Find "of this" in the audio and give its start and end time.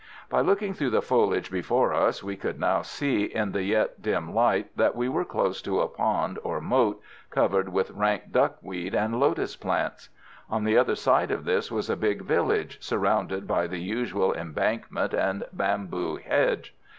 11.29-11.71